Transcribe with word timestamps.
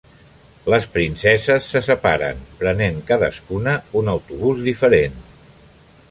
Les 0.73 0.85
princeses 0.93 1.67
se 1.73 1.81
separen, 1.87 2.41
prenent 2.61 2.97
cadascuna 3.11 3.75
un 4.01 4.09
autobús 4.17 4.63
diferent. 4.69 5.21